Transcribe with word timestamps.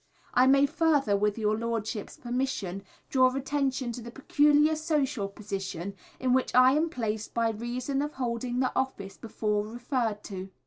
I 0.33 0.47
may 0.47 0.65
further, 0.65 1.15
with 1.15 1.37
your 1.37 1.55
Lordship's 1.55 2.17
permission, 2.17 2.83
draw 3.11 3.35
attention 3.35 3.91
to 3.91 4.01
the 4.01 4.09
peculiar 4.09 4.75
Social 4.75 5.27
position 5.27 5.93
in 6.19 6.33
which 6.33 6.55
I 6.55 6.71
am 6.71 6.89
placed 6.89 7.35
by 7.35 7.51
reason 7.51 8.01
of 8.01 8.13
holding 8.13 8.61
the 8.61 8.75
office 8.75 9.15
before 9.15 9.63
referred 9.67 10.23
to. 10.23 10.49